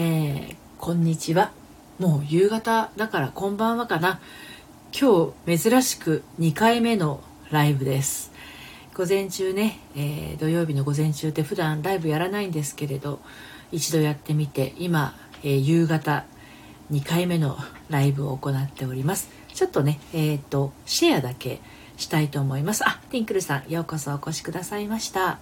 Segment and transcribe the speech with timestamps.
[0.00, 1.50] えー、こんにちは。
[1.98, 4.20] もう夕方だからこんばんはかな。
[4.96, 7.20] 今日珍しく2回目の
[7.50, 8.30] ライブです。
[8.94, 13.18] 午前中ね、えー、土曜日の午前中って普段ライブやらないんですけれど
[13.72, 16.24] 一度やってみて今、えー、夕方
[16.92, 17.56] 2回目の
[17.90, 19.28] ライブを行っております。
[19.52, 21.60] ちょっとねえっ、とシェアだけ
[21.96, 22.88] したいと思います。
[22.88, 25.40] あティンクルさんようこそお越しくださいました。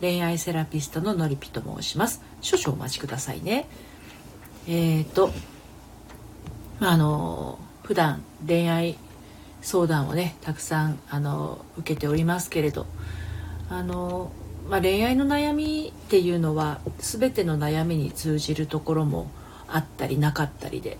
[0.00, 2.22] 恋愛セラピストののりぴと申します。
[2.40, 3.66] 少々お待ちくださいね。
[4.68, 5.30] えっ、ー、と
[6.80, 8.98] あの普段恋愛
[9.62, 12.86] 相談をねたくさんあの受けておりますけれど
[13.70, 14.30] あの、
[14.68, 19.30] まあ、恋愛の悩みっていうのは全ての悩みに通じるところも
[19.68, 20.98] あったりなかったりで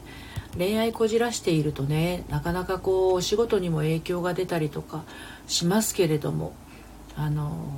[0.56, 5.04] 恋愛こじらしているとねなかなかこうお仕事にも影響が出たりとか
[5.46, 6.54] しますけれども
[7.16, 7.68] あの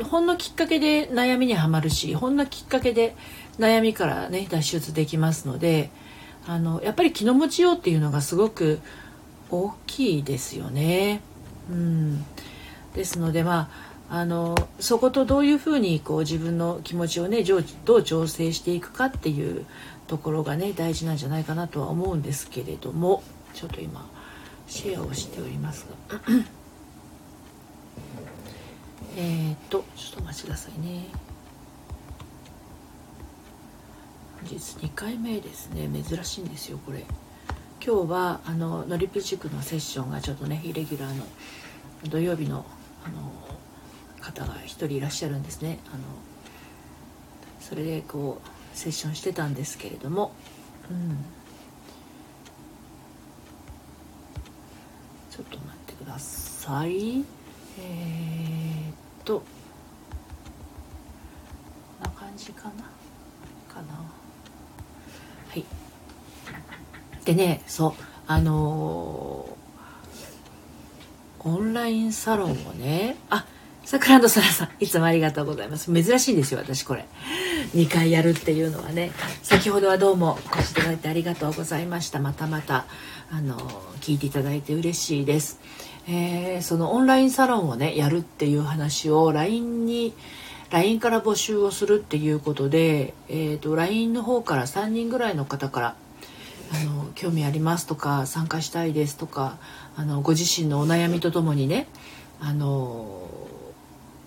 [0.00, 3.14] ほんのきっかけで悩みにはまるしほんのきっかけで
[3.58, 5.90] 悩みからね脱出できますので
[6.46, 8.80] あのやっぱり気の持ちようっていうのがすごく
[9.50, 11.20] 大きいですよね。
[11.70, 12.24] うん、
[12.94, 13.70] ですのでま
[14.08, 17.44] ああのそことどういうふうにこう自分の気持ちをね
[17.84, 19.64] どう調整していくかっていう
[20.06, 23.22] ところがね大事なんじゃないかなとは思うんですけれども
[23.54, 24.06] ちょっと今
[24.66, 26.20] シェアをしておりますが
[29.16, 31.06] えっとちょっとお待ちくださいね。
[34.40, 35.88] 本日2回目ですね。
[36.02, 37.04] 珍しいんですよこれ。
[37.84, 41.24] 今日はあののりぴ塾のセッションがちょっとねイレギュラーの
[42.08, 42.64] 土曜日の
[43.04, 43.32] あの
[44.20, 45.78] 方が1人いらっしゃるんですね。
[45.88, 46.02] あの
[47.60, 50.32] それでこうセッションしてたんですけれども、
[50.90, 51.24] うん、
[55.30, 57.24] ちょっと待ってください。
[57.78, 58.81] えー、
[59.24, 59.44] とこ
[62.00, 62.72] んな感じかな？
[63.72, 63.94] かな？
[65.48, 65.64] はい。
[67.24, 67.92] でねそう
[68.26, 73.46] あのー、オンラインサロンをねあ
[73.84, 75.92] さくらんとさらさんいつもありがとうございます。
[75.92, 77.04] 珍しいんですよ私これ。
[77.74, 79.12] 2回やるっていうのはね。
[79.42, 82.18] 先ほどはどうもお越しいただいてありがとうございました。
[82.20, 82.86] またまた
[83.30, 83.56] あの
[84.00, 85.58] 聞いていただいて嬉しいです、
[86.08, 90.14] えー、そのオンラインサロンをねやるっていう話を LINE に
[90.70, 95.96] LINE から募集をするっていうことで、えーと、LINE の方から3人ぐらいの方から
[96.72, 99.58] あの興味ありますとか参加したいですとか
[99.96, 101.86] あのご自身のお悩みとともにね
[102.40, 103.28] あの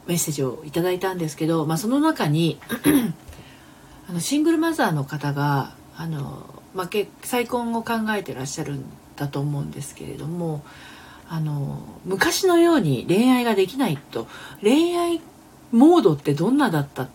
[0.06, 2.60] メッセージをいただいたんですけど、まあ、その中に
[4.08, 6.90] あのシングルマザーの方があの、まあ、
[7.24, 10.64] 再婚を考えてらっしゃるんだと思うんですけれども
[11.28, 14.28] あの昔のように恋愛ができないと
[14.62, 15.22] 恋愛
[15.72, 17.08] モードってどんなだった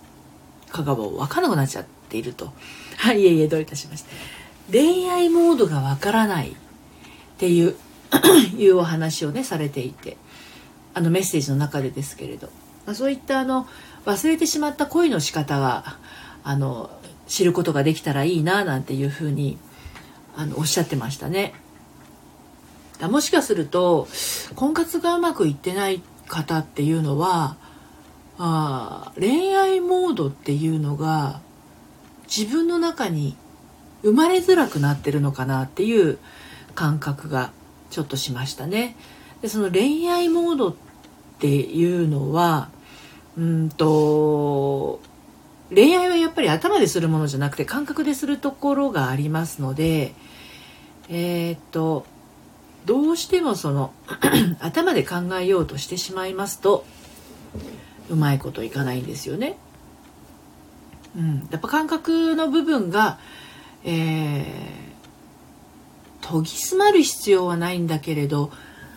[0.71, 2.53] かが分からなくなっちゃっていると。
[2.97, 4.11] はい、いえいえどういたしまして。
[4.71, 6.55] 恋愛モードが分からないっ
[7.39, 7.75] ていう
[8.57, 10.17] いうお話をねされていて
[10.95, 12.49] あのメッセージの中でですけれど、
[12.87, 13.67] まあ、そういったあの
[14.05, 15.97] 忘れてしまった恋の仕方が
[16.43, 16.91] あの
[17.27, 19.59] 知ることができたらいいななんていうふうに
[20.37, 21.55] あのおっしゃってましたね。
[23.09, 24.09] もしかすると
[24.57, 27.57] 婚活がうまくいってない方っていうのは
[28.39, 31.41] あ恋愛モードっていうのが
[32.35, 33.37] 自分の中に
[34.03, 36.19] 生まれづらくなってるのかなっていう
[36.75, 37.53] 感覚が
[37.91, 38.97] ちょっとしましたね。
[39.43, 40.75] でその恋愛モードっ
[41.39, 42.71] ていうのは
[43.37, 45.01] うんと
[45.75, 50.15] 恋愛はやっぱり頭でするものじゃなくて感覚でするところがありますので
[51.09, 52.07] えー、っと
[52.91, 53.93] どうしてもその
[54.59, 56.85] 頭で考えようとしてしまいますと
[58.09, 59.57] うまいこといかないんですよね。
[61.17, 63.21] うん、やっぱ感覚の部分が、
[63.85, 68.51] えー、研ぎ澄まる必要はないんだけれど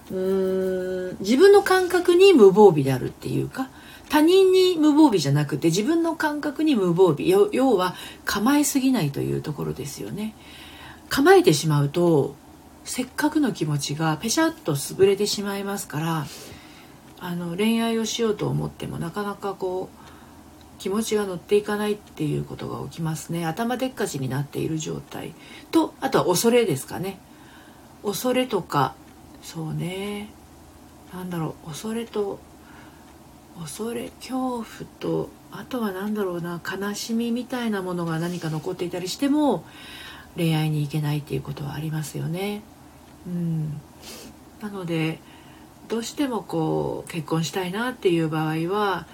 [0.09, 3.69] うーん自分の感覚に無防備であるっていうか
[4.09, 7.27] 他人に無防備じゃなくて自分の感覚に無防備。
[7.27, 7.93] 要は
[8.25, 10.33] 構えすぎないというところですよね。
[11.09, 12.35] 構えてしまうと
[12.85, 16.25] せっかくの気持ちがペシャッと潰れてしまいますから
[17.19, 20.03] あの恋愛をしようと思ってもなかなかこう
[20.80, 23.45] 気持ちが乗っていかないっていうことが起きますね。
[23.45, 25.33] 頭でっかちになっている状態。
[25.71, 27.19] とあとは恐れですかね。
[28.03, 28.94] 恐れとか
[29.41, 30.27] そうね。
[31.13, 31.69] なんだろう。
[31.69, 32.39] 恐れと
[33.62, 34.65] 恐れ恐怖
[35.00, 39.63] とあとは何だろうな悲しみみたいなものが何か残っていたりしても
[40.35, 42.62] 恋愛に行けないっていうことはありますよね。
[43.27, 43.81] うん、
[44.61, 45.19] なので
[45.87, 49.05] どうしてもこう結婚したいなっていう場合は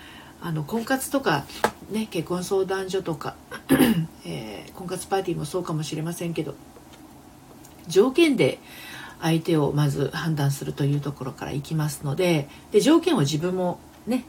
[0.41, 1.45] あの婚活とか、
[1.91, 3.35] ね、結婚相談所とか、
[4.25, 6.55] えー、婚活パーティーもそうかもしれませんけど
[7.87, 8.59] 条件で
[9.21, 14.23] 相手をまず判断するというところからいきますのでで条件を自分もね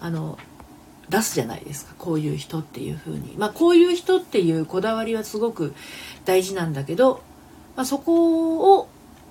[0.00, 0.36] あの
[1.08, 1.94] 出すじゃないですか。
[1.98, 3.34] こういう人っていう風に。
[3.36, 5.74] まあこういう人っていうこだわりはすごく
[6.24, 7.22] 大事なんだけど、
[7.76, 8.88] まあ、そこを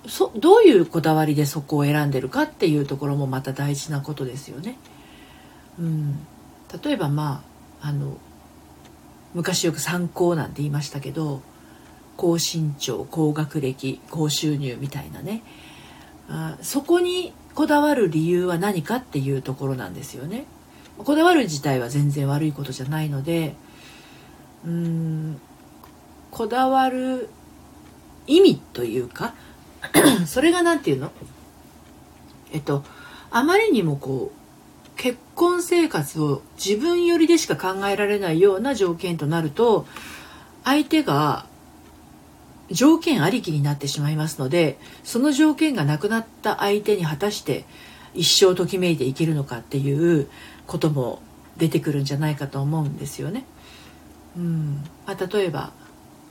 [0.08, 4.78] そどういうこだわりでそこを選んでるかっていうところもまた大事なことですよね。
[5.80, 6.20] うん、
[6.84, 7.44] 例えばま
[7.82, 8.18] ああの
[9.34, 11.42] 昔よく参考なんて言いましたけど
[12.18, 15.44] 高身長高学歴高収入みたいなね
[16.30, 20.46] あそこにこだわる理由は何かっていうところなんですよね。
[20.98, 23.56] こだわる自体は全然悪いことじゃないので
[24.66, 25.42] うん
[26.30, 27.30] こだわる
[28.28, 29.34] 意味というか
[30.28, 31.12] それが何て言うの？
[32.54, 32.84] えっと
[33.32, 39.86] あまりにもこう結婚生活を自分寄りでしか考えられないような条件となると
[40.64, 41.46] 相手が
[42.70, 47.66] 条件ありきになってしまいますのでその条件がなくなった相手に果たして
[48.14, 50.28] 一生ときめいていけるのかっていう
[50.68, 51.22] ことも
[51.58, 53.46] 出てくるんじゃないかと思うんですよね。
[54.38, 55.72] うんまあ、例えば、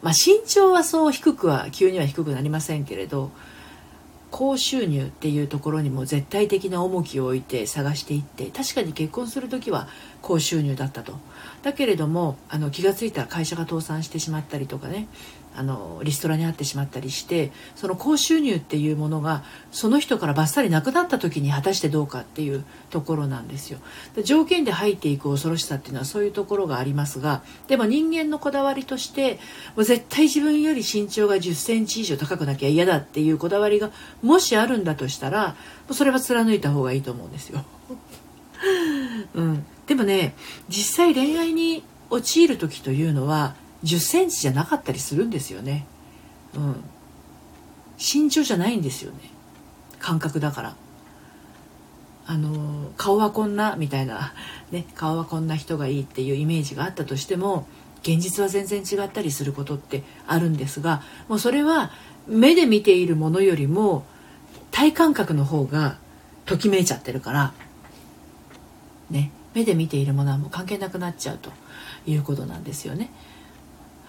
[0.03, 3.31] まあ、身長はそう低くは急には低くなりませんけれど
[4.31, 9.89] 高収入っていうところにも絶対的な重きを置いて探していって確かに結婚する時は
[10.23, 11.15] 高収入だったと。
[11.63, 15.09] だけれどもあの気が付いたら会社が倒産してしまったりとかね。
[15.57, 19.43] あのリストラにあってしまったりしてその高収入っていうものが
[19.73, 23.79] その人からバッサリなくなった時に果たしてどうかっていうところなんですよ。
[24.25, 29.35] 条件で入っていく恐ろしさっていうのはそういうところがありますがでも人間のこだわりとして
[29.77, 33.91] もう絶対自分より身長が1 0センチ以上高くなきゃ嫌だっていうこだわりが
[34.23, 35.57] もしあるんだとしたら
[35.91, 37.65] それは貫いた方がいいと思うんですよ。
[39.35, 40.35] うん、でもね
[40.69, 43.55] 実際恋愛に陥る時というのは
[43.85, 45.87] 10センチじゃなかったりするんですよね。
[46.55, 46.85] うん。
[47.99, 49.19] 身長じゃないんですよね。
[49.99, 50.77] 感覚だから。
[52.27, 54.33] あの顔はこんなみたいな、
[54.71, 57.67] ね、顔はこんな人がいいっていうイメージがあったとしても
[58.03, 61.91] 現実は全然違ったりすることってあるんですがもうそれは
[62.29, 64.05] 目で見ているものよりも
[64.71, 65.99] 体感覚の方が
[66.47, 67.53] ときめいちゃってるから
[69.11, 71.51] ね目で見ているものはもう関係なくなっちゃうと
[72.07, 73.11] いうことなんですよね。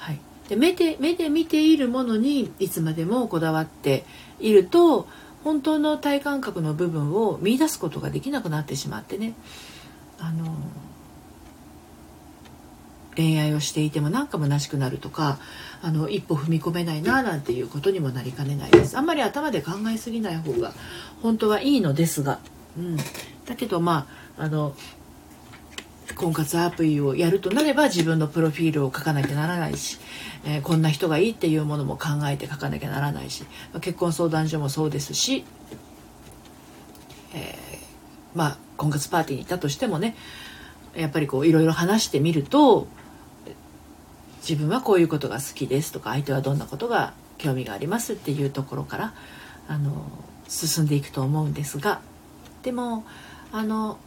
[0.01, 0.19] はい、
[0.50, 4.03] で目で目で見ているものにいつまでもこだわって
[4.39, 5.07] いると
[5.44, 9.33] 本当の体感覚の部分を見出すことができなくなってしまってね。
[10.19, 10.56] あの
[13.15, 15.38] 恋愛をしていても何か虚しくなるとか
[15.81, 18.97] あの一歩踏み込めないななんていうことにもなりかねないです。
[18.97, 20.74] あんまり頭で考えすぎない方が
[21.21, 22.39] 本当はいいのですが、
[22.77, 22.97] うん、
[23.45, 24.07] だけどま
[24.38, 24.75] ああの
[26.13, 29.99] 婚活アプリをやるとなれば自分のプロフィールを書かなきゃならないし、
[30.45, 33.45] えー、こんな人がいいっていうものも考えて書かなきゃならないし
[33.81, 35.43] 結婚相談所もそうですし、
[37.33, 37.55] えー、
[38.35, 40.15] まあ婚活パーティーに行ったとしてもね
[40.95, 42.87] やっぱりこういろいろ話してみると
[44.41, 49.13] 自分はこういうことが好きですとか相手はどんなことが興味がありますっていうところから
[49.67, 50.05] あの
[50.47, 52.01] 進んでいくと思うんですが
[52.63, 53.05] でも
[53.51, 53.97] あの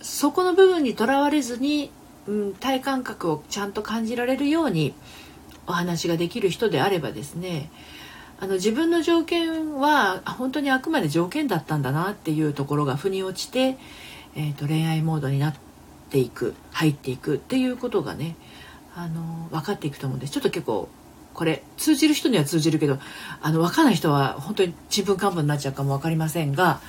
[0.00, 1.90] そこの部分にとらわれずに、
[2.26, 4.94] うん、体感覚をちゃんと感じられるように
[5.66, 7.70] お話ができる人であればですね
[8.40, 13.76] あの自分の条件は本当にあくまで条件だったんだなっていうところが腑に落ちて、
[14.34, 15.54] えーと、恋愛モードになっ
[16.08, 18.36] ていく入っていくっていうことがね
[18.96, 20.32] あの分かっていくと思うんです。
[20.32, 20.88] ちょっと結構
[21.34, 22.98] これ通じる人には通じるけど
[23.40, 26.80] あの分からない人は本当にちんぷんかんぷんになっちゃうかも分かりませんが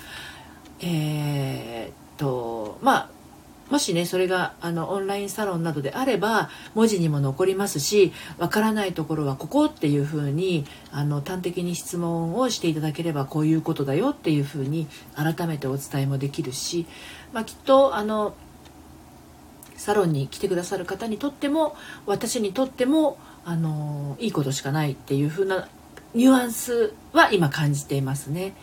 [0.83, 3.09] えー、とまあ
[3.71, 16.85] もしねそれがあのオンラインサロンなどであれば文字にも残りますしわからないところはここっていうふうにあの端的に質問をしていただければこういうことだよっていうふうに改めてお伝えもできるし、
[17.31, 18.35] まあ、きっとあの
[19.77, 21.75] サロンに来てくださる方にとっても
[22.05, 25.69] 私にとってもあのいいことしかないっていうふうな
[26.13, 28.53] ニュアンスは今感じていますね。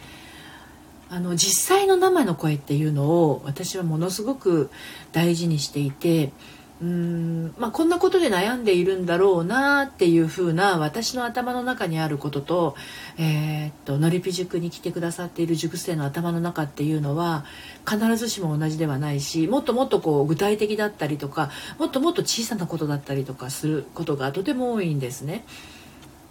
[1.10, 4.70] あの実際の生の声っていうのを私はものすごく
[5.12, 6.32] 大事にしていて
[6.80, 12.76] うーん、まあ、こんなことで悩んでいるんだろうなっていう風な私の頭の中にあることと,、
[13.18, 17.44] えー、っとのりぴ塾に来てくださっている塾生の頭の中っていうのは
[17.88, 25.44] 必ずしも同じではないしもっともっとこう具体的だったりとかもっともっと小さなことだったりとかすることがとても多いんですね。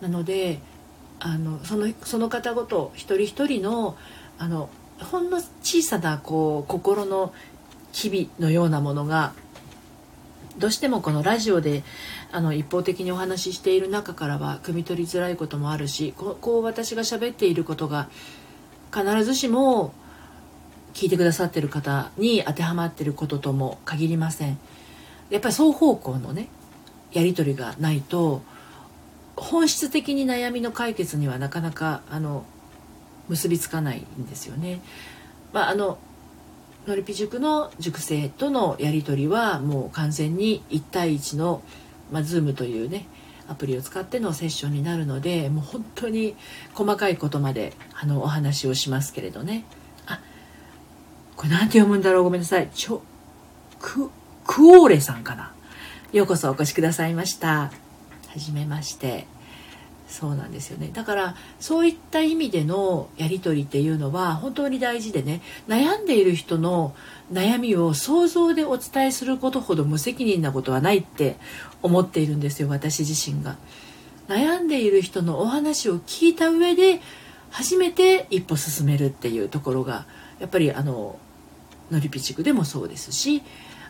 [0.01, 0.59] なので
[1.19, 3.97] あのそのその方ごと一人一人の
[4.39, 7.33] あのほんの小さなこう心の
[7.91, 9.33] 日々のようなものが
[10.57, 11.83] どうしてもこのラジオで
[12.31, 18.09] あの一方的にお話ししている中からは汲み取りづらいこともあるしこう私が喋っていることが
[18.93, 19.93] 必ずしも
[20.93, 24.57] 聞いてくださってる方に当てはまってることとも限りません。
[25.29, 26.47] やっぱり双方向のね
[27.11, 28.41] やり取りがないと
[29.35, 32.45] 本質的に悩みの解決にはなかなかあの
[33.29, 34.81] 結びつかないんですよね。
[35.53, 35.97] まあ、あの
[36.85, 41.61] のりぴ塾の塾生とのやり取りはもう完全に1対1の、
[42.11, 43.05] まあ、Zoom というね
[43.49, 46.35] アプリを使ってのセッションになるのでもう本当に
[46.73, 49.65] 細かいことまであのお話をしますけれどね。
[50.05, 50.21] あ
[51.35, 52.23] これなんて読むんだろう？
[52.23, 52.69] ごめんなさい。
[52.73, 53.01] ちょ
[53.79, 54.09] ク
[54.45, 55.53] クオーレさんかな？
[56.13, 57.47] ようこそお越しくださいました。
[57.49, 57.71] は
[58.37, 59.27] じめまして。
[60.07, 66.95] そうなんですよねだからそういった意味でのやり取りっていうのは本当に大事でね悩んでいる人の
[67.31, 71.35] 悩みを想像でお伝えすることほど無責任なことはないって
[71.81, 73.57] 思っているんですよ私自身が。
[74.27, 76.99] 悩んでいる人のお話を聞いた上で
[77.49, 80.05] 初めて一歩進めるっていうところが
[80.39, 81.17] やっぱりあの
[81.91, 83.41] のりぴちくでもそうですし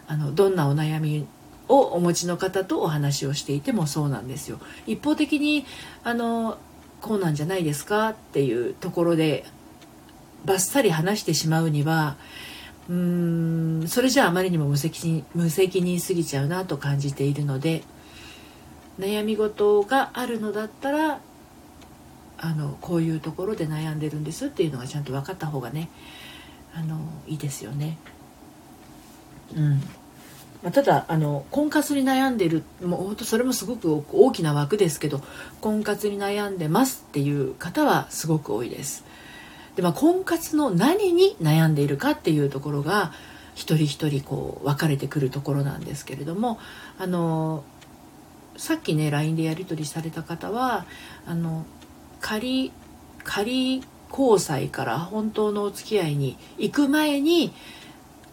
[0.07, 1.27] あのどんなお悩み
[1.67, 4.59] をお持ちの方とお話をしていてもそうなんですよ。
[4.85, 5.65] 一方的に
[6.03, 6.57] あの
[7.01, 9.45] こうなんじゃないですかっていうところで
[10.45, 12.15] バッサリ話してしまうには
[12.89, 17.83] うーんそれじゃああまりにも無責任無責任すぎちゃうなと感じているので
[18.99, 21.19] 悩み事があるのだったら
[22.39, 25.89] あのこういうところで悩んでるんですっていうのがちゃんと分かった方がね
[26.75, 27.97] あのいいですよね。
[29.55, 29.81] うん
[30.63, 35.21] まあ、ただあの婚活に悩んでるもう本当それもすごく大きな枠ですけど
[35.61, 39.05] 婚活に悩んでますっていう方はすごく多いです。
[39.75, 43.13] でまあ、婚活の何に悩んでいるかっていうところが
[43.53, 46.59] 一人一人こう分かれてくるところなんですけれども
[46.97, 47.63] あの
[48.55, 50.87] さっきね LINE でやり取りされた方は
[51.27, 51.63] あの
[52.21, 52.71] 仮
[53.23, 57.53] 仮交際から本当のお付き合いに行く前に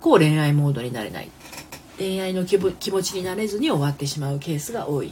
[0.01, 1.31] こう恋愛モードになれない
[1.99, 2.73] 恋愛の気持
[3.03, 5.11] ちになれずに終わってしまうケースが多いっ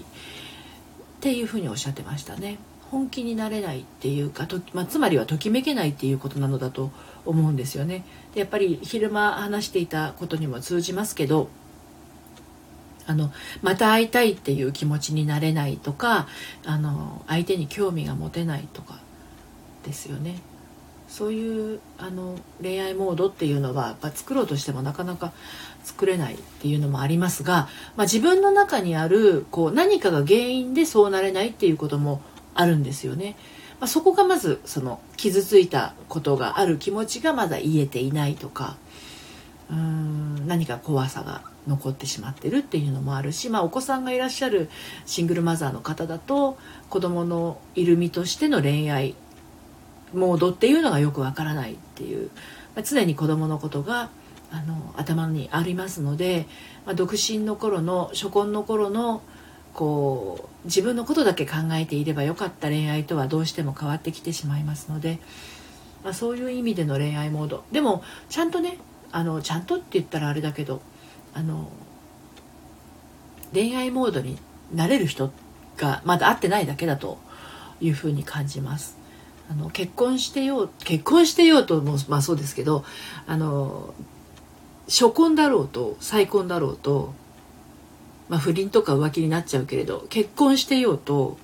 [1.20, 2.58] ていうふうにおっしゃってましたね。
[2.90, 6.90] 本気になれないっていうかと、まあ、つまりはときめけないっていうことなのだと
[7.24, 8.04] 思うんですよね。
[8.34, 11.48] でやっぱり昼間話していたことにも通じますけど
[13.06, 16.28] あのまた会いたいっていう気持ちになれないとか
[16.66, 19.00] あの相手に興味が持てないとか
[19.84, 20.40] ですよね。
[21.08, 25.32] そういうあの恋愛モードっていうのはやっぱ作ろうとしてもなかなか
[25.82, 32.22] 作れないっていうのもありますが、まあ、自分の中にあるこう何かが原因でそうなれないっていうことも
[32.54, 33.36] あるんですよね。
[33.80, 38.76] まあ、そこがまずその傷ついたことがある気持ちがまだ癒えていないとか
[39.70, 44.68] うーん何か怖さが残ってしまってるっていうのもあるし、まあ、お子さんがいらっしゃる
[45.04, 46.58] シングルマザーの方だと
[46.90, 49.16] 子供のいる身としての恋愛
[50.12, 52.30] モードっていうのがよくわからないっていう、
[52.76, 54.10] まあ、常に子供のことが
[54.52, 56.46] あの頭にありますので、
[56.84, 59.22] まあ、独身の頃の初婚の頃の
[59.72, 65.18] こう自分のことだけ考えていればよかった恋愛とはどうしても変わってきてしまいますので、
[66.04, 68.76] まあ、そういう意味での恋愛モードでもちゃんとね
[69.10, 70.82] あのちゃんとって言ったらあれだけど
[71.32, 71.70] あの
[73.54, 74.38] 恋愛モードに
[74.74, 75.32] なれる人
[75.78, 77.18] がまだ会ってないだけだと
[77.80, 78.98] いうふうに感じます。
[79.50, 82.84] あの結婚してよう結婚してようともまあそうですけど
[83.26, 83.92] あの
[84.92, 87.14] 初婚だろうと再婚だろうと、
[88.28, 91.38] まあ、不倫とか浮気になっちゃうけれど結婚してようと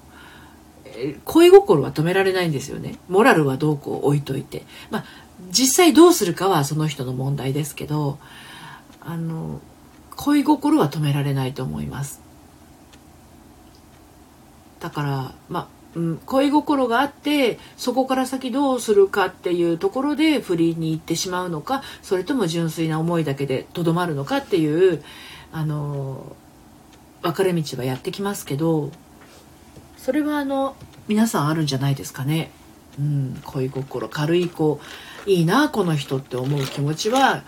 [1.25, 2.99] 恋心は止められないんですよね。
[3.09, 4.65] モラルはどうこう置いといて。
[4.91, 5.05] まあ
[5.51, 8.19] 実際どうするかはその人の問題ですけど
[9.01, 9.61] あの
[10.17, 12.21] 恋心は止められないと思います。
[14.81, 15.78] だからまあ
[16.27, 25.03] 恋心があってそこから先どうするかっていうところで不倫に行ってしまうのかそれとも純粋な思いだけでとどまるのかっていう
[25.53, 26.37] あの
[27.23, 28.91] 分かれ道はやってきますけど
[29.97, 30.77] それはあの
[31.09, 32.51] 皆さんあるんじゃないですかね。
[32.99, 34.81] うん、恋心軽い子
[35.27, 37.45] いいなこの人って思う気持ちは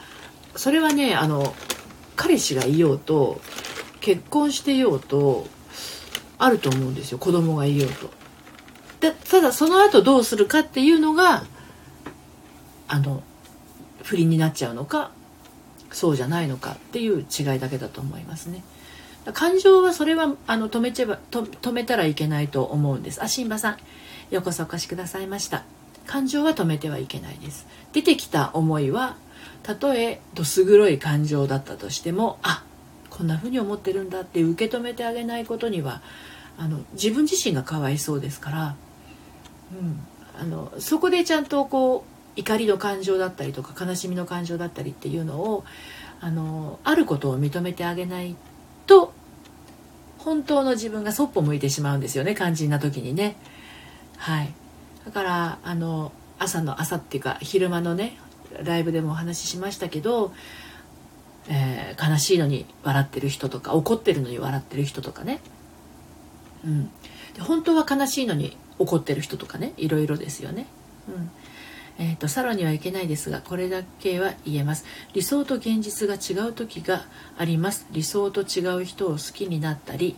[0.54, 1.54] それはねあの
[2.14, 3.40] 彼氏がいようと
[4.00, 5.46] 結婚してようと
[6.38, 8.19] あると思うんですよ子供がいようと。
[9.00, 11.44] でただその後どうするかっていうのが
[12.88, 13.22] あの
[14.02, 15.10] 不倫になっちゃうのか
[15.92, 18.62] そうじゃないのかっていう違いだけだと思いますね。
[19.34, 23.22] 感情はそれはあの止めちゃば止めたらいけないと思うんです。
[23.22, 23.76] あ、新馬さん、
[24.30, 25.64] ようこそお越しくださいました。
[26.06, 27.66] 感情は止めてはいけないです。
[27.92, 29.16] 出てきた思いは
[29.62, 32.64] たとえどす黒い感情だったとしてもあ
[33.10, 36.00] こんな風に思ってるんだって受け止めてあげないことには
[36.58, 38.74] あの自分自身がかわいそうですから、
[39.72, 40.00] うん、
[40.40, 42.04] あのそこでちゃんとこ
[42.36, 45.64] う怒りの感情だったりとか悲しみの感情だったりっていうのを
[46.20, 48.36] あのあることを認めてあげない
[48.86, 49.12] と
[50.18, 53.36] 本当の自分がそっぽ向いてしまうんですよね肝心な時にね。
[54.18, 54.52] はい、
[55.06, 58.18] だからあの朝の朝っていうか昼間のね
[58.62, 60.32] ライブでもお話ししましたけど、
[61.48, 65.40] えー、悲しいのに笑ってる人とか怒ってるのに笑ってる人とかね、
[66.66, 66.90] うん、
[67.34, 70.66] で本当は悲しいのに怒ってる人とかねいろいろですよね。
[71.08, 71.30] うん。
[72.02, 74.86] えーと、サロンには行けないですがこれだけは言えます。
[75.12, 77.04] 理想と現実が違う時が
[77.36, 77.86] あります。
[77.90, 80.16] 理想と違う人を好きになったり、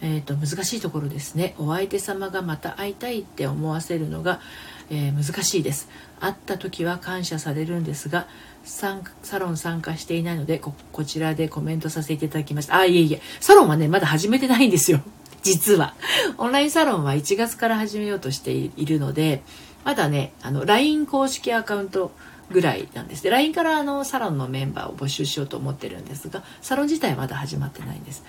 [0.00, 1.56] えーと、難しいところですね。
[1.58, 4.40] お相手様がまた会いたいって思わせるのが、
[4.90, 5.88] えー、難しいです。
[6.20, 8.28] 会った時は感謝されるんですが
[8.64, 9.00] サ
[9.38, 10.72] ロン参加していないのでこ
[11.04, 12.76] ちらでコメントさせていただきました。
[12.76, 13.20] あいえいえ。
[13.40, 15.00] サロンはねまだ始めてないんですよ。
[15.44, 15.94] 実は。
[16.38, 19.42] オンラインサロンは1月から始めようとしているので
[19.84, 22.10] まだね、あの、LINE 公式アカウント
[22.50, 23.22] ぐらいなんです。
[23.22, 28.24] で LINE からあのサロンのメンバーを募集しようと思ってるんですがサロン自体はまだ始まってないんです。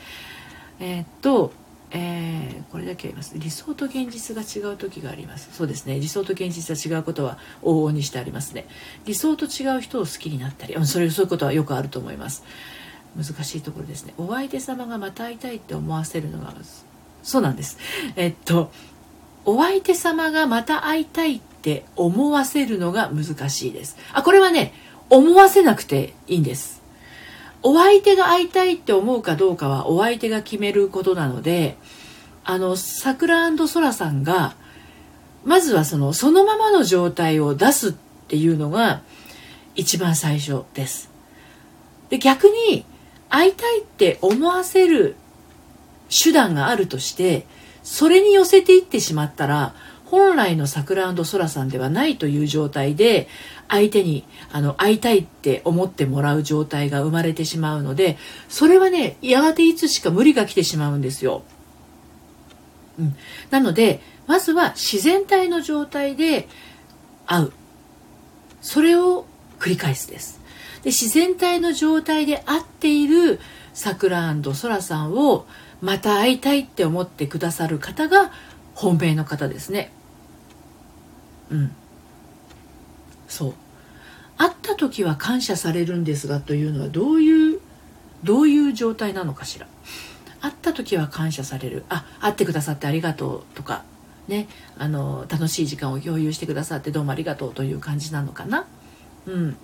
[0.80, 1.52] えー、っと
[1.92, 3.38] えー、これだけあります。
[3.38, 5.50] 理想と現実が違う時があります。
[5.54, 6.00] そうですね。
[6.00, 8.66] 理想と現実は違うことは往々にしてありますね。
[9.06, 12.44] 理想と違う人を好きになったりそれそういうことはよくあると思います。
[13.16, 14.14] 難しいところですね。
[14.18, 16.50] お相手様がまた会いたいって思わせるのが
[17.26, 17.78] そうなんです
[18.16, 18.72] えっと
[19.46, 23.96] お相手様がまた会いたいって思わせるのが難しいです。
[24.12, 24.74] あ、これはね、
[25.10, 26.82] 思わせなくていいんです。
[27.62, 31.78] お相手が会いたいって思うかどうかはお相手が決めることなので、
[32.44, 34.56] あの、桜空さんが、
[35.44, 37.94] まずはその、そのままの状態を出すっ
[38.28, 39.02] ていうのが
[39.76, 41.12] 一番最初です。
[42.10, 42.86] で、逆に、
[43.30, 45.16] 会いたいって思わせる
[46.10, 47.46] 手段があるとして、
[47.84, 53.28] それに寄せていってしまったら本来の桜空さんではないという状態で
[53.68, 58.18] 相手にあの会いたいって思ってもらう状態が生まれてしまうので
[58.50, 61.44] それはねやがていつしか無理が来てしまうんですよ。
[62.98, 63.16] うん、
[63.52, 66.48] なのでまずは自然体の状態で
[67.28, 67.54] 会う。
[68.62, 69.26] それを
[69.60, 70.42] 繰り返すです。
[70.86, 73.40] で自然体の状態で会っている
[73.74, 75.48] 桜空さんを
[75.82, 78.32] また会いたいって思ってくださる方が
[78.76, 79.92] 本命の方ですね。
[81.50, 81.76] うん。
[83.28, 83.54] そう。
[84.38, 87.60] 会った時は感謝されるんですがというのはどういう
[88.24, 89.68] どういう状態なのかしら。
[90.40, 91.84] 会った時は感謝される。
[91.90, 93.84] あ会ってくださってありがとうとか
[94.28, 94.48] ね。
[94.78, 98.68] あの楽しい時間を共有してくださってどうもありがとうという感じなのかな。
[99.26, 99.58] うん。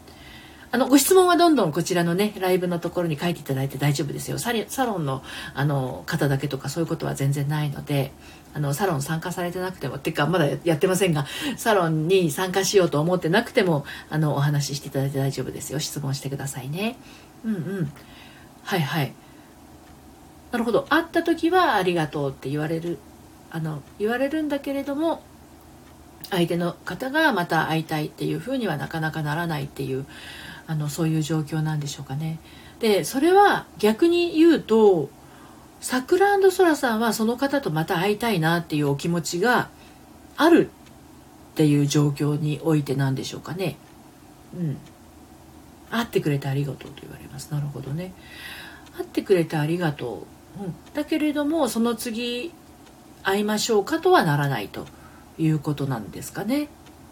[0.73, 4.39] あの、ご質問はどんどんこちらのね、ライブのところに書いていただいて大丈夫ですよ。
[4.39, 5.21] ササロンの、
[5.53, 8.13] あの、方だけとかそういうことは全然ないので、
[8.53, 11.25] あの、サロン参加されてなくても、ってか、まだやってませんが、
[11.57, 15.79] サロンに参加しようと思ってなくても、あの、お話ししていただいて大丈夫ですよ。
[15.79, 16.95] 質問してくださいね。
[17.43, 17.91] うんうん。
[18.63, 19.13] はいはい。
[20.51, 20.83] なるほど。
[20.89, 22.97] 会った時はありがとうって言われる、
[23.51, 25.21] あの、言われるんだけれども、
[26.29, 30.05] 相手の方がまた会いたいっていうふうにはなかなかならないっていう
[30.71, 32.39] あのそういう状況なんでしょうかね。
[32.79, 35.09] でそれは逆に言うと
[35.81, 39.69] 桜空さんはその方とまた会いたいなっていうお気持ちが
[40.37, 40.69] ある
[41.51, 43.75] っていう状況においてなんでしょうかね。
[44.55, 44.77] うん。
[45.89, 47.51] 会ってくれてありがとうと言われます。
[47.51, 48.13] なるほどね。
[48.95, 50.25] 会ってくれてありがと
[50.59, 50.63] う。
[50.63, 52.53] うん、だけれどもその次
[53.23, 54.85] 会いましょうかとはならないと
[55.37, 56.69] いうことなんですかね。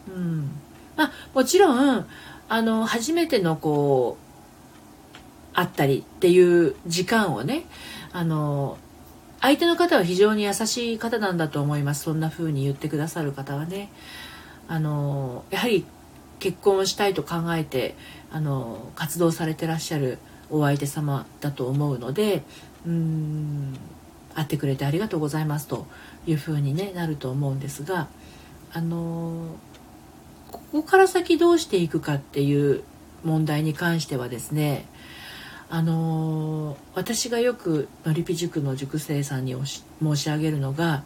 [0.07, 0.51] うん。
[0.95, 2.07] まあもちろん
[2.49, 4.17] あの初めてのこ
[5.53, 7.63] う会ったりっていう時間をね
[8.11, 8.77] あの
[9.39, 12.03] 相手の方は非常に優しい方なんだと思います。
[12.03, 13.89] そんな風に言ってくださる方はね。
[14.67, 15.85] あのやはり
[16.39, 17.95] 結婚をしたいと考えて
[18.31, 22.43] あの活動されてらっしゃるお相手様だと思うので
[22.85, 23.73] うん
[24.35, 25.87] 会ってくれてありがとうございますと
[26.27, 28.07] いう風に、ね、なると思うんですが
[28.71, 29.55] あの
[30.51, 32.83] ここから先どうしていくかっていう
[33.23, 34.85] 問題に関してはですね
[35.69, 39.55] あの私がよくのりぴ塾の塾生さんに
[40.01, 41.03] 申し上げるのが、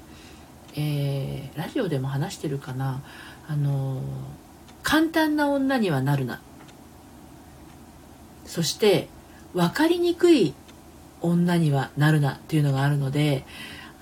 [0.76, 3.04] えー、ラジオでも話してるかな。
[3.46, 4.02] あの
[4.84, 6.42] 簡単な女にはなるな。
[8.46, 9.10] そして
[9.54, 10.54] 分かりにくい
[11.22, 13.46] 女にはなるなっていうのがあるので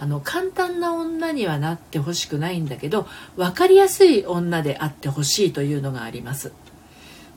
[0.01, 6.53] あの簡単な女にはなってほしくないんだけど分かりやすい女であってほしいというのがあります。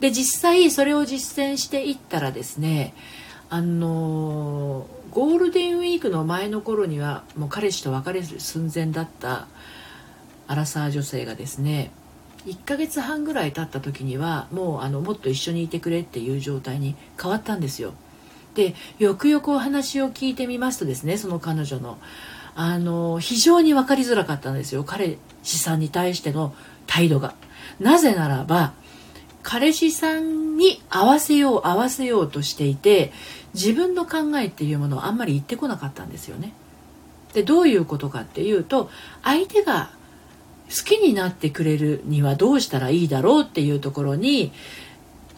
[0.00, 2.94] で実際それを実践していったらですね
[3.50, 9.46] あのゴールデンウィークの前の頃にはもう彼氏と別れる寸前だった
[10.46, 11.90] アラサー女性がですね
[12.46, 17.92] 1ヶ月半ぐらい経った時にはもうあのもっと一緒にいてくれっていう状態に変わったんですよ。
[18.54, 21.98] でよくよくお話を聞いてみますとですねその彼女の
[22.54, 26.54] あの非常に分かりづらかったんですよ彼氏さんに対しての
[26.86, 27.34] 態度が。
[27.80, 28.72] なぜならば
[29.42, 33.12] 彼氏さんに合わせよう合わせようとしていて
[33.52, 36.52] 自分の考えっていうものをあんまり言ってこなかったんですよね。
[37.32, 38.90] でどういうことかっていうと
[39.22, 39.90] 相手が
[40.70, 44.52] 好きになってくれるにはどうしたらいいだろうっていうところに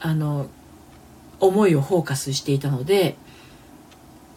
[0.00, 0.46] あの
[1.40, 3.16] 思いをフォーカスしていたので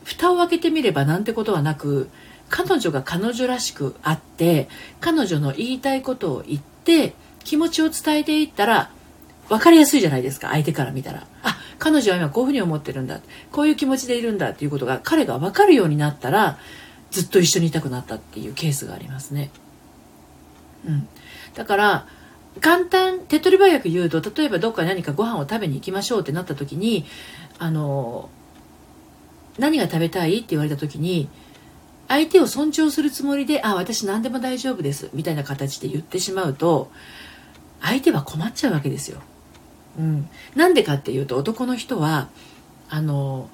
[0.03, 2.09] 蓋を開けてみればなんてことはなく
[2.49, 4.67] 彼女が彼女らしくあって
[4.99, 8.91] 彼女の言いたいことを言って気持ちを伝えていったら
[9.47, 11.27] 分かりやすいじゃないですか相手から見たら。
[11.43, 13.21] あ彼女は今こういうふうに思ってるんだ。
[13.51, 14.49] こういう気持ちでいるんだ。
[14.49, 16.59] っていうことが彼が分かるようになったら
[17.09, 19.49] ずっと一緒にいたくなったっていうケースがありますね。
[20.85, 21.07] うん、
[21.55, 22.07] だから
[22.61, 27.05] 簡単手っ取り早く言うと例えばどっか何かご飯を食べに行きましょうってなった時に
[27.57, 28.29] あの
[29.57, 31.29] 何が食べたいって言われた時に
[32.09, 36.91] 相手を尊重するつもりで「あ私何でも大丈夫です」みたいな形で言ってしまうと
[37.79, 39.21] 相手は困っちゃうわけですよ。
[39.97, 42.27] うん、なんでかっていうと男の人は
[42.89, 43.49] あの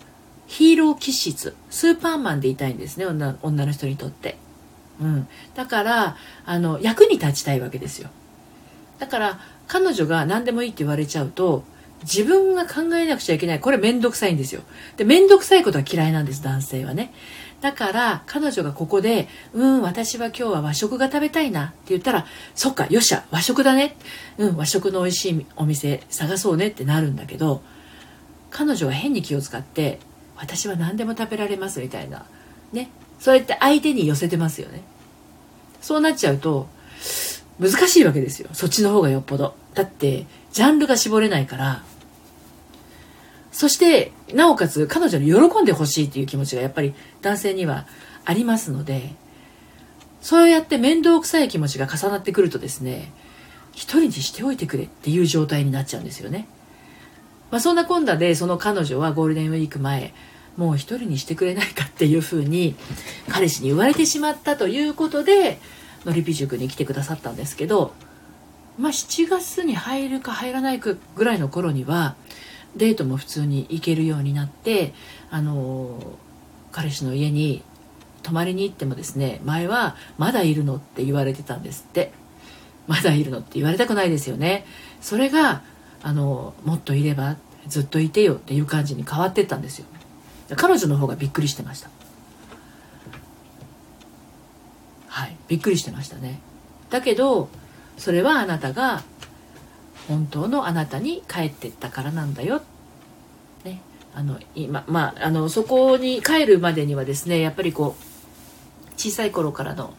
[0.47, 4.37] ヒーロー気質スーパーマンでいたいんですね女女の人にとって。
[5.01, 6.15] うん、だから
[6.45, 8.09] あの役に立ちたいわけですよ。
[8.97, 11.65] だから彼女が何でもいいって言われちゃうと
[12.03, 13.59] 自分が考えなくちゃいけない。
[13.59, 14.61] これ面倒くさいんですよ。
[14.95, 17.11] で面倒くさいことは嫌いなんです男性はね。
[17.65, 23.97] だから彼女がここで「うん私は今日は和食が食べたいな」って言ったら「そっかよっしゃ和食だね。
[24.37, 27.63] うん和食の美味しいお店探そうね」ってなるんだけど
[28.51, 29.97] 彼女は変に気を使って
[30.37, 32.25] 「私は何でも食べられます」みたいな。
[32.71, 32.91] ね。
[33.19, 34.83] そうやって相手に寄せてますよね。
[35.81, 36.67] そうなっちゃうと
[37.59, 38.49] 難しいわけですよ。
[38.53, 39.55] そっちの方がよっぽど。
[39.73, 41.83] だってジャンルが絞れないから
[43.55, 47.87] そしてなおかつ彼女に喜んでほしいっていう気持ちがやっぱり男性には
[48.25, 49.13] ありますので
[50.19, 53.13] そうやって面倒くさい気持ちが重なってくるとですね
[53.71, 56.47] 一人にしておいてくれっていう状態になっちゃうんですよね。
[57.49, 60.13] まあ、そんなこんなでその彼女はゴールデンウィーク前
[60.57, 62.75] もう一人にしてくれないかっていうふうに
[63.29, 65.59] 彼氏に言われてしまったということで
[66.03, 67.93] のりぴ塾に来てくださったんですけど、
[68.77, 72.15] まあ、7月に入るか入らないかぐらいの頃には
[72.75, 74.93] デートも普通に行けるようになって
[75.31, 75.99] あの
[76.71, 77.63] 彼氏の家に
[78.23, 82.11] 泊まりに行ってもですね前は「まだいるの?」って言われてたんですって
[82.87, 84.65] 「まだいるの?」って言われたくないですよね
[85.01, 85.61] それが
[86.03, 89.85] あのもっといればずっといてよっていう感じに変わってったんですよ
[90.55, 91.89] 彼女の方がびっくりしてました
[95.07, 96.39] はいびっくりしてましたね
[96.89, 97.49] だけど
[97.97, 99.03] それはあなたが
[100.07, 102.61] 本当のあなたに帰ってったからなんだよ。
[103.63, 103.81] ね。
[104.13, 109.93] あの今まああのそこに帰るまでにはですねやっぱりこう小さい頃からの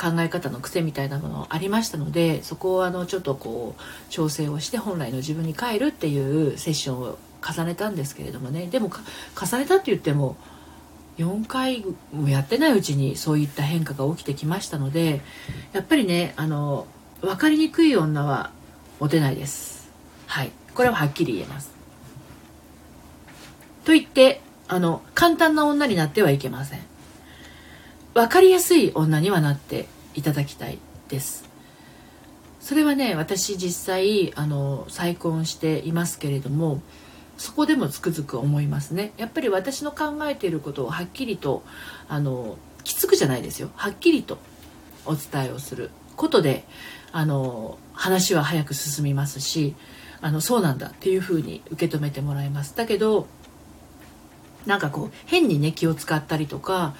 [0.00, 8.66] 考え方の癖みたいなものありましたのでそこをあのちょっとこう調整をして本来の自分に帰るっていうセッションを重ねたんですけれどもね。
[8.66, 8.90] でも
[9.34, 10.36] 重ねたって言っても
[11.18, 15.20] 4回もやってないうちにそういった変化が起きてきましたので
[15.72, 16.86] やっぱりねあの
[17.20, 18.52] 分かりにくい女は
[18.98, 19.90] モテないです。
[20.26, 20.50] はい。
[20.74, 21.70] これははっきり言えます。
[23.84, 26.80] と言ってあの簡単な女になってはいけません。
[28.14, 31.48] 分かりやすい女にはなっていただきたいです。
[32.60, 36.82] それはね私実際あの再婚していますけれども
[37.38, 39.12] そこでもつくづく思いますね。
[39.16, 41.62] やっぱり私の考えていることをはっきりと
[42.08, 43.70] あのきつくじゃないですよ。
[43.74, 44.38] はっきりと
[45.06, 45.90] お伝えをする。
[46.18, 46.64] ことで
[47.12, 49.74] あの話は早く進みますし
[50.20, 52.76] あのそうなんだっていうふうに受け止めてもらいます。
[52.76, 53.26] だけど
[54.66, 56.94] なんかこう変にね気を使ったりとか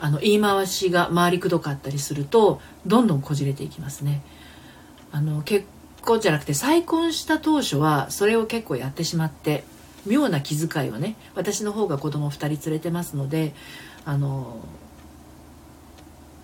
[0.00, 4.22] あの言い回しが回りくどかったりするとどんどんこじれていきますね。
[5.12, 5.66] あの結
[6.00, 9.64] 婚じゃなくて再婚した当初はそれを結構やってしまって
[10.06, 13.54] 妙な気遣いをね私の方が子供2人連れてますので
[14.04, 14.56] あの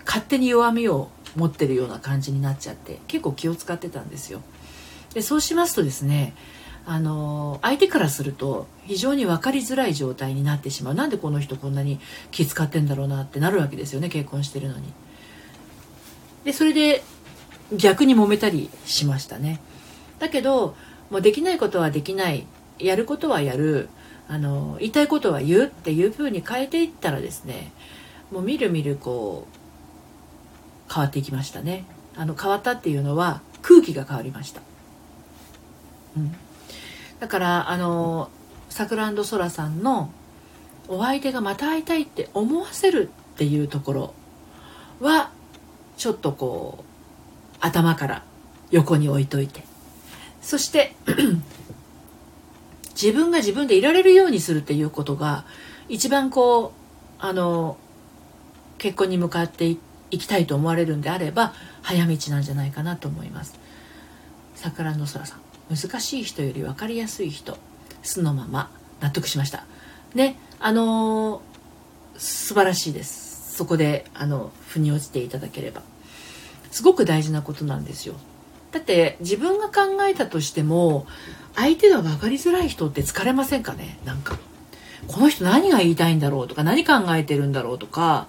[0.09, 4.41] 勝手に弱みを持ってるような感じになっちゃって結構気を使ってたんですよ。
[5.13, 6.35] でそうしますとですね
[6.87, 14.93] あの相手からすると非常に分かりづらい状態になってしまうなんでこの人こんなに気遣ってんだろうなってなるわけですよね結婚してるのに。
[16.45, 17.05] でそれで
[17.77, 19.61] 逆に揉めたりしましたね。
[20.19, 20.75] だけど
[21.11, 22.47] もうできないことはできない
[22.79, 23.91] やることはやる
[24.27, 27.73] あの言いたいことは言うっていう風に変えていったらですね
[28.31, 29.58] もうみるみるこう
[30.93, 31.85] 変わっていきましたね。
[32.17, 34.61] あの変わったっていうのは空気が変わりました、
[36.17, 36.35] うん、
[37.21, 38.29] だからあの
[38.71, 40.11] さくらそらさんの
[40.89, 44.15] お相手がまた会いたいって思わせるっていうところ
[45.01, 45.31] は
[45.97, 48.25] ちょっとこう頭から
[48.71, 49.63] 横に置いといて。
[50.41, 50.95] そして
[53.01, 55.45] 自分が自分でいられるようにするっていうことが
[55.89, 56.73] 一番こ
[57.21, 57.77] うあの
[58.79, 63.59] 結婚に向かっていって行きたいと思われるんであれば早道なんじゃないかなと思います。
[64.55, 65.41] 桜の空さん
[65.75, 67.59] 難しい人より分かりやすい人
[68.03, 69.65] 素のまま納得しました。
[70.15, 73.55] ねあのー、素晴らしいです。
[73.57, 75.83] そこであの腑に落ちていただければ。
[76.71, 78.15] すごく大事なことなんですよ。
[78.73, 81.07] だって自分が考えたとしても
[81.55, 83.99] 相手が分かりづらい人って疲れませんかね？
[84.05, 84.39] なんか。
[85.07, 88.27] この人何が言いたいんだろうとか何考えてるんだろうとか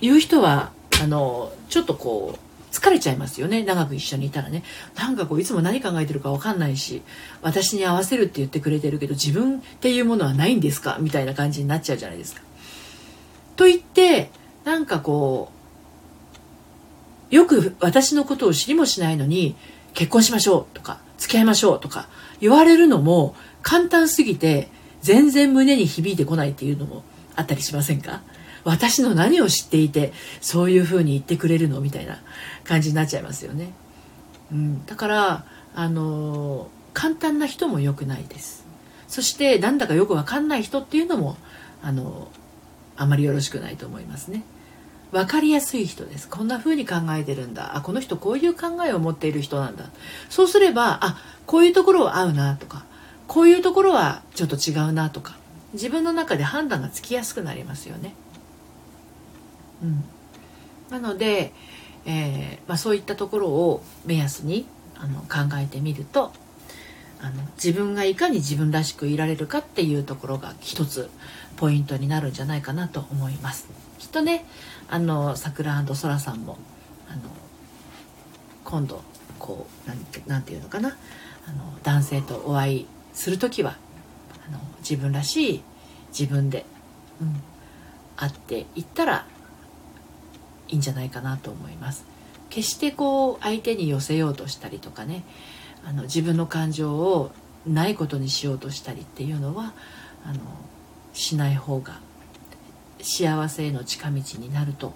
[0.00, 0.72] いう人は
[1.02, 2.38] あのちょっとこう
[2.74, 3.64] 疲れちゃいますよね。
[3.64, 4.62] 長く一緒にいたらね。
[4.96, 7.02] なんかこういつも何考えてるか分かんないし
[7.40, 10.98] 私に合わせるって言ってくれてるけど自分っていうものはないんですか？
[11.00, 12.42] みたいな感じになっちゃうじゃないですか。
[13.56, 14.30] と言って
[14.64, 15.50] なんかこ
[17.30, 19.56] うよく私のことを知りもしないのに
[19.94, 22.08] 結婚しましょうとか付き合いましょうとか
[22.40, 24.68] 言われるのも簡単すぎて
[25.00, 27.02] 全然胸に響いてこないっていうのも
[27.34, 28.22] あったりしませんか？
[28.68, 32.18] 私の何を知っていてそういうふうに言ってくれるのみたいな
[32.64, 33.72] 感じになっちゃいますよね。
[34.52, 38.66] うん、だからあの簡単な人も良くないです。
[39.06, 41.36] そしてなんだかよくわかんない人っていうのも
[41.82, 42.28] あの
[42.96, 44.42] あまりよろしくないと思いますね。
[45.10, 49.86] 分かりやすい人ですこんな風に考えてるんだあこの人こういう考えを持っている人なんだ
[50.28, 52.84] そうすればあこういうところは合うなとか
[53.26, 55.36] こういうところはちょっと違うなとか
[55.72, 58.14] 自分の中で判断がつきやすくなりますよね。
[59.82, 60.04] うん、
[60.90, 61.52] なので、
[62.06, 66.32] えー、まあ、そういったところを目安にあの考えてみると
[67.20, 71.10] あの自分がいかに自分らしくいられるかっていうところが一つ
[71.56, 73.68] ポイントになるんじゃないかなと思います。
[73.98, 74.44] きっとね
[74.88, 76.56] あの桜そらさんも
[77.08, 77.22] あの
[78.64, 79.02] 今度
[79.38, 80.96] こうなんてなんていうのかな
[81.46, 83.76] あの男性とお会いする時は
[84.46, 85.62] あの自分らしい
[86.16, 86.64] 自分で、
[87.20, 87.42] うん、
[88.16, 89.26] 会っていったら
[90.68, 92.04] いいんじゃないかなと思います。
[92.50, 95.22] 決してこう相手に寄せようとしたりとかね
[95.84, 97.30] あの自分の感情を
[97.66, 99.74] ないことにしようとしたりっていうのは
[100.24, 100.40] あの
[101.12, 102.00] しない方が
[103.02, 104.94] 幸せへの近道になると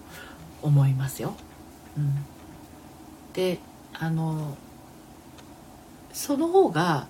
[0.62, 1.34] 思いますよ。
[1.96, 2.24] うん、
[3.34, 3.58] で
[3.92, 4.56] あの
[6.12, 7.06] その方が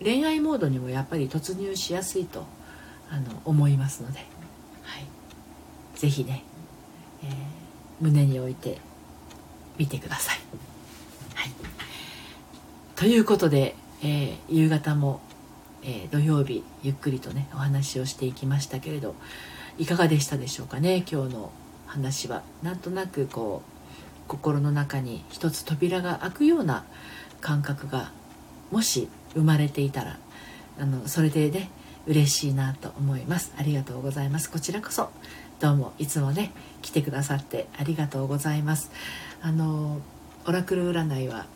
[0.00, 2.44] 恋愛モードにもやっぱり突入しやすいと
[3.10, 4.18] あの思いますので、
[4.82, 5.06] はい、
[5.98, 6.42] ぜひね、
[7.24, 7.30] えー、
[8.00, 8.78] 胸に置いて
[9.78, 10.38] みてください。
[11.34, 11.50] はい、
[12.94, 15.20] ということで、えー、夕方も、
[15.82, 19.14] えー、土曜日ゆっくりとねお話をしていきましたけれど
[19.78, 21.04] いかがでしたでしょうかね？
[21.10, 21.50] 今日の
[21.86, 22.42] 話は。
[22.62, 26.84] なんとなくこう心の中に一つ扉が開くような
[27.40, 28.12] 感覚が
[28.70, 30.18] もし生まれていたら
[30.78, 31.70] あのそれでね
[32.06, 33.52] 嬉しいなと思います。
[33.58, 34.50] ありがとうございます。
[34.50, 35.10] こちらこそ。
[35.60, 38.90] どうもいつもね来てくださってありがとうございます
[39.40, 40.00] あの
[40.46, 41.46] オラクル占いは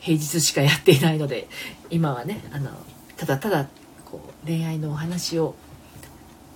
[0.00, 1.48] 平日しかやっていないので
[1.90, 2.70] 今はねあの
[3.16, 3.68] ただただ
[4.04, 5.54] こう恋愛のお話を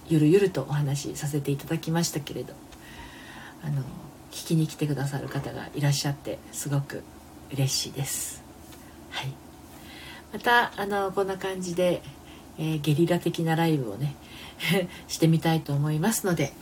[0.09, 2.55] ゆるゆるとお話しさせていただきましたけれど
[3.65, 3.83] あの
[4.31, 7.03] 聞きに来てくださる方がいらっしゃってすごく
[7.53, 8.43] 嬉しいです。
[9.11, 9.33] はい
[10.33, 12.03] またあのこんな感じで、
[12.59, 14.15] えー、ゲリラ的なライブをね
[15.09, 16.53] してみたいと思いますので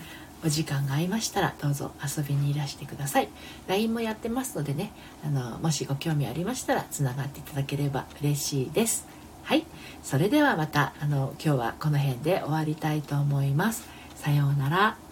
[0.45, 3.29] お時間が合いましたらどうぞ遊びにいらしてください。
[3.67, 4.93] LINE もやってますのでね
[5.25, 9.07] あのもしご興味ありましたらつながっていただければ嬉しいです。
[9.43, 9.65] はい。
[10.03, 13.89] それではまたあの今日はこの辺で終わりたいと思います。
[14.17, 15.04] さようなら。